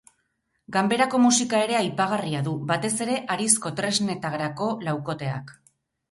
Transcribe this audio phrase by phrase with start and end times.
[0.75, 5.53] Ganberako musika ere aipagarria du, batez ere, harizko tresnetarako laukoteak.